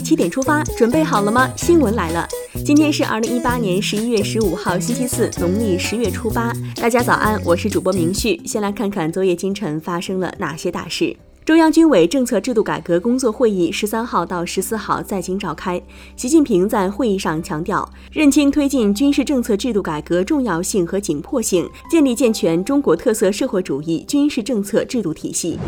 [0.00, 1.50] 七点出发，准备好了吗？
[1.56, 2.26] 新闻来了，
[2.64, 6.52] 今天是二零一八年十一月十五号，星期四，农历十月初八。
[6.76, 8.40] 大家早安，我是主播明旭。
[8.44, 11.16] 先来看看昨夜今晨发生了哪些大事。
[11.44, 15.80] 中央军委政策制度改革工作会议十三号到十四号在京召开。
[16.14, 25.58] 习近平在会议上强调，认清推进军事政策制度改革重要性和紧迫性，建立健全中国特色社会主义军事政策制度体系。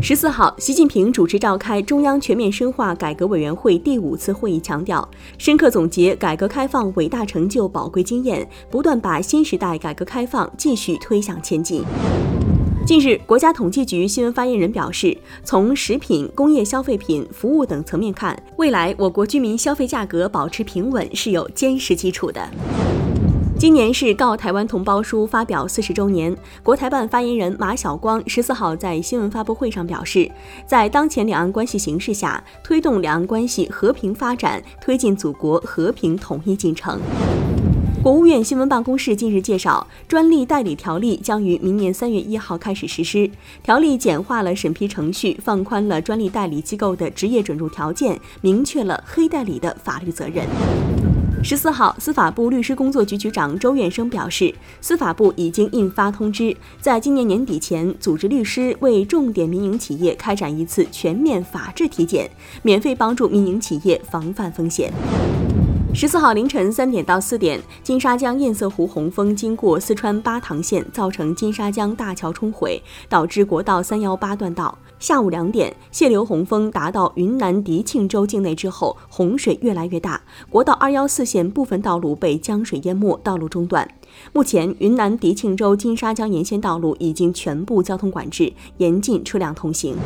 [0.00, 5.06] 十四号，习近平主持召开中央全面深化改革委员会第五次会议，强调
[5.38, 11.82] 深刻总结改革开放伟大成就、宝贵经验，不断把新时代改革开放继续推向前进。
[12.86, 22.48] 近日，国家统计局新闻发言人表示，从食品、工业消费品、服务等层面看，未来我国居民消费价格保持平稳是有坚实基础的。
[23.58, 30.30] 今年是《告台湾同胞书》发表四十周年，国台办发言人马晓光十四号在新闻发布会上表示，
[30.64, 37.00] 在当前两岸关系形势下，推动两岸关系和平发展，推进祖国和平统一进程。
[38.00, 43.28] 国务院新闻办公室近日介绍，专利代理条例将于明年三月一号开始实施。
[43.64, 50.46] 条例简化了审批程序，放宽了专利代理机构的职业准入条件，明确了黑代理的法律责任。
[51.40, 62.28] 十四号，司法部律师工作局局长周院生表示，司法部已经印发通知，在今年年底前组织律师为重点民营企业开展一次全面法治体检，
[62.62, 64.92] 免费帮助民营企业防范风险。
[65.94, 74.76] 十四号凌晨三点到四点，金沙江堰塞湖洪峰经过四川巴塘县，造成金沙江大桥冲毁，导致国道三幺八断道。
[75.00, 80.20] 下午两点，泄流洪峰达到云南迪庆州境内之后，洪水越来越大，
[80.50, 83.88] 国道二幺四线部分道路被江水淹没，道路中断。
[84.32, 89.96] 目前，云南迪庆州金沙江沿线道路已经全部交通管制，严禁车辆通行。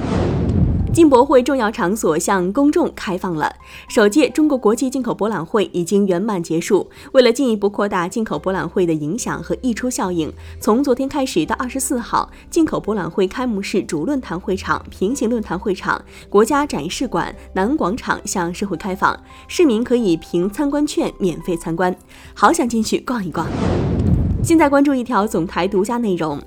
[0.93, 3.51] 进博会重要场所向公众开放了。
[3.89, 6.91] 首届中国国际进口博览会已经圆满结束。
[7.13, 21.97] 为了进一步扩大进口博览会的影响和溢出效应，从昨天开始到二十四号，进口博览会开幕式主论坛会场、平行论坛会场、国家展示馆、南广场向社会开放，市民可以凭参观券免费参观。
[22.35, 23.47] 好想进去逛一逛。
[24.45, 26.39] 现在关注一条总台独家内容。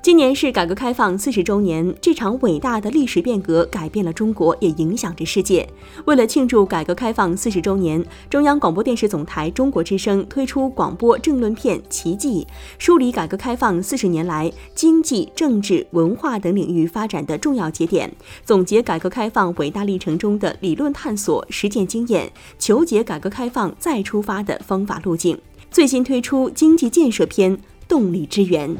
[0.00, 5.68] 今年是改革开放四十周年，这场伟大的历史变革改变了中国，也影响着世界。
[6.06, 12.46] 为了庆祝改革开放四十周年，中央广播电视总台中国之声推出广播政论片《奇迹》，
[12.78, 18.10] 梳理改革开放四十年来经济、政治、文化等领域发展的重要节点，
[18.44, 25.36] 总结改革开放伟大历程中的理论探索、实践经验，求解改革开放再出发的方法路径。
[25.70, 27.56] 最新推出经济建设篇
[27.88, 28.70] 《动力之源》。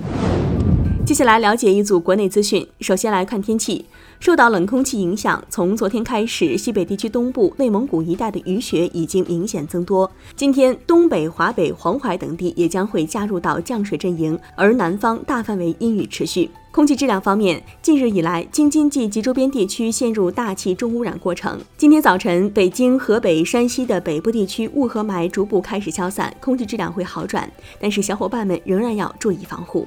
[1.09, 2.69] 接下来了解一组国内资讯。
[2.81, 3.83] 首先来看天气，
[4.21, 10.11] 受到冷空气影响，从昨天开始，西北地区东部、内蒙古一带的雨雪已经明显增多。
[10.37, 16.51] 今天，东北、华北、黄淮等地也将会加入到降水阵营，而南方大范围阴雨持续。
[16.71, 21.59] 空气质量方面，近日以来，京津冀及周边地区陷入大气重污染过程。
[21.79, 29.87] 今天早晨，北京、河北、山西的北部地区雾和霾逐步开始消散，空气质量会好转，但是小伙伴们仍然要注意防护。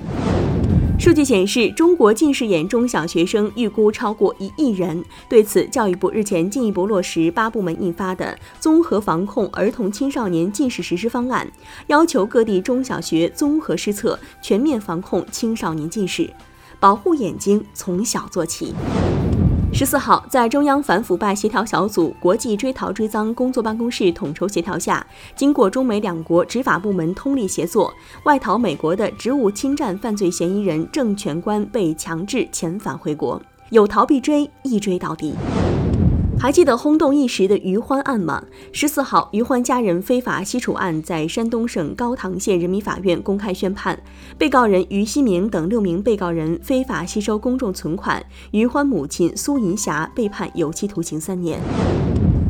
[1.02, 5.04] 数据显示，中国近视眼中小学生预估超过一亿人。
[5.28, 8.26] 对此，教育部日前进一步落实八部门印发的
[8.60, 11.52] 《综合防控儿童青少年近视实施方案》，
[11.88, 16.30] 要求各地中小学综合施策，全面防控青少年近视，
[16.80, 18.76] 保护眼睛从小做起。
[19.74, 27.92] 十四号，在中央反腐败协调小组国际追逃追赃工作办公室统筹协调下，经过中美两国执法部门通力协作，
[28.26, 33.42] 外逃美国的职务侵占犯罪嫌疑人郑全官被强制遣返回国。
[33.70, 35.34] 有逃必追，一追到底。
[36.42, 38.44] 还记得轰动一时的于欢案吗？
[38.72, 44.02] 十四号，于欢家人非法吸储案在山东省高唐县人民法院公开宣判，
[44.40, 51.62] 被告人于西明等六名被告人非法吸收公众存款，于欢母亲苏银霞被判有期徒刑三年。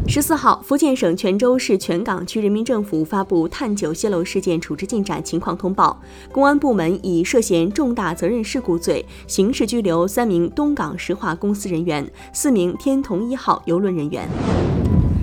[0.08, 6.02] 十四号，福建省泉州市泉港区人民政府发布探酒泄漏事件处置进展情况通报，
[6.32, 14.28] 公安部门以涉嫌重大责任事故罪，刑事拘留三名东港石化公司人员，四名天同一号邮轮人员。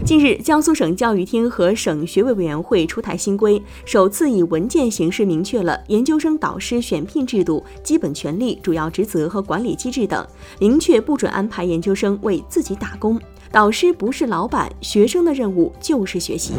[0.09, 10.27] 近日，江苏省教育厅和省学位委员会出台新规，首次以文件形式明确了研究生导师选聘制度、基本权利、主要职责和管理机制等，
[10.59, 13.21] 明确不准安排研究生为自己打工。
[13.53, 16.55] 导师不是老板，学生的任务就是学习。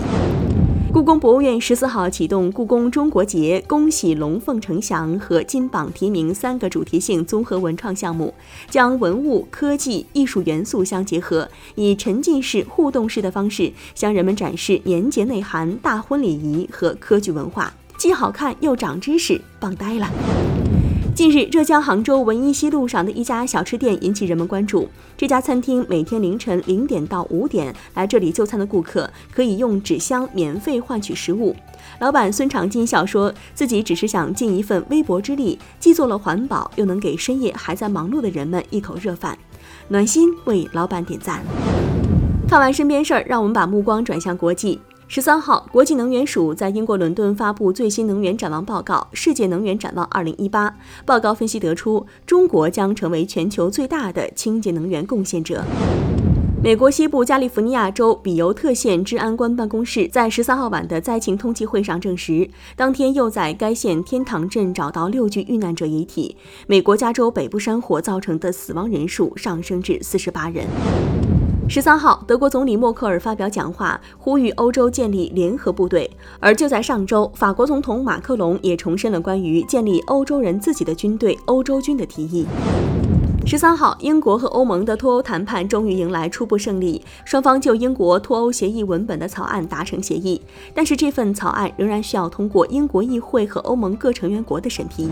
[0.92, 8.34] 故宫博物院十四号启动“故宫中国节，恭喜龙凤呈祥”和金榜题名三个主题性综合文创项目，
[8.72, 20.10] 将文物、科技、艺术元素相结合，以沉浸式、互动式的方式向人们展示年节内涵、大婚礼仪和科举文化，既好看又长知识，棒呆了。
[21.20, 24.88] 近日，浙江杭州文一西路上的一家小吃店引起人们关注。
[25.18, 31.54] 这家餐厅每天凌晨零点到五点来这里就餐的顾客，可以用纸箱免费换取食物。
[32.00, 39.38] 老板孙长金笑说，自己只是想尽一份微薄之力，既做了环保，又能给深夜还在忙碌的人们一口热饭，
[39.90, 41.44] 暖心为老板点赞。
[42.48, 44.80] 看完身边事儿，让我们把目光转向国际。
[45.12, 50.50] 十三号，国际能源署在英国伦敦发布最新能源展望报告《世界能源展望2018》。
[51.04, 55.64] 报告分析得出，中国将成为全球最大的清洁能源贡献者。
[56.62, 66.38] 美国西部加利福尼亚州比尤特县治安官办公室在十三号晚的灾情通缉会上证实，当天又在该县天堂镇找到六具遇难者遗体。
[66.68, 70.68] 美国加州北部山火造成的死亡人数上升至四十八人。
[71.72, 76.10] 十三号，德国总理默克尔发表讲话，呼吁欧洲建立联合部队。
[76.40, 82.48] 而就在上周，法国总统马克龙也重申了关于建立欧洲人自己的军队——欧洲军的提议。
[83.46, 90.42] 十三号，英国和欧盟的脱欧谈判终于迎来初步胜利，双方就英国脱欧协议文本的草案达成协议，
[90.74, 95.08] 但是这份草案仍然需要通过英国议会和欧盟各成员国的审批。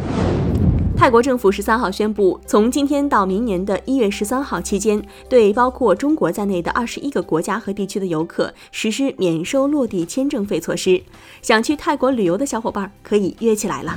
[0.98, 5.00] 泰国政府十三号宣布，从今天到明年的一月十三号期间，
[5.30, 11.00] 对包括中国在内的二十一个国家和地区的游客实施免收落地签证费措施。
[11.44, 13.96] 想去泰国旅游的小伙伴可以约起来了。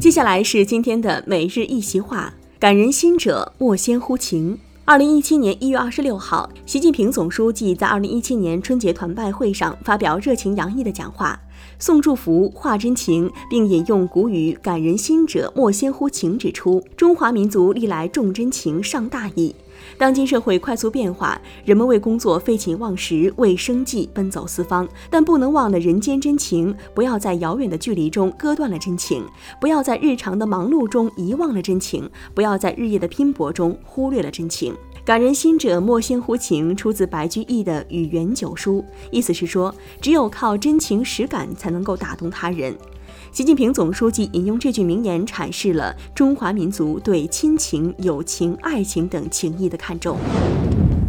[0.00, 4.60] 接下来是今天的每日一席话：感人心者，莫先乎情。
[4.84, 11.38] 二零一七年一月二十六号，习近平总书记在二零一七年春节团拜会上发表热情洋溢的讲话。
[11.78, 19.54] 送祝福，话真情，并引用古语“感人心者，莫先乎情”，指出中华民族历来重真情，尚大义。
[19.96, 26.74] 当今社会快速变化，人们为工作废寝忘食，为生计奔走四方，但不能忘了人间真情。
[26.94, 29.24] 不要在遥远的距离中割断了真情，
[29.60, 34.74] 不要在日常的忙碌中遗忘了真情，不要在日夜的拼搏中忽略了真情。
[35.04, 42.76] 感人心者，莫先乎情，出自白居易的《与元九书》，意思是说，只有靠真情实感，才能够打动他人。
[43.30, 50.16] 习近平总书记引用这句名言，阐释了中华民族对亲情、友情、爱情等情谊的看重。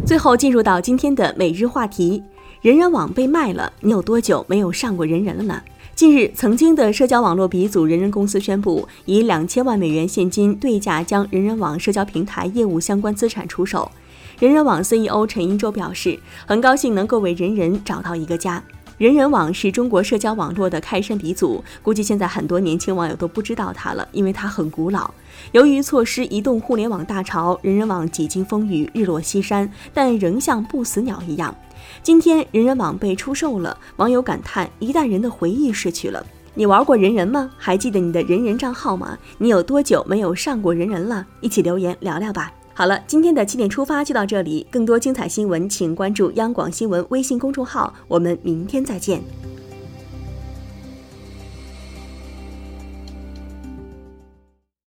[0.06, 2.22] 最后，进入到今天的每日话题：
[2.60, 5.62] 人人网被卖了，你有多久没有上过人人了呢？
[5.94, 13.90] 近日，曾经的社交网络鼻祖人人公司宣布，以两千万美元现金对价将人人网社交平台业务相关资产出售。
[14.38, 18.62] 人人网 CEO 陈一舟表示，很高兴能够为人人找到一个家。
[19.00, 25.10] 人人网是中国社交网络的开山鼻祖，估计现在很多年轻网友都不知道它了，因为它很古老。
[25.52, 31.56] 由于错失移动互联网大潮，人人网几经风雨，日落西山，但仍像不死鸟一样。
[32.02, 36.22] 今天人人网被出售了，网友感叹一代人的回忆逝去了。
[36.52, 37.50] 你玩过人人吗？
[37.56, 39.16] 还记得你的人人账号吗？
[39.38, 41.26] 你有多久没有上过人人了？
[41.40, 42.52] 一起留言聊聊吧。
[42.80, 49.22] 好了，今天的七点出发就到这里，更多精彩新闻请关注央广新闻微信公众号，我们明天再见。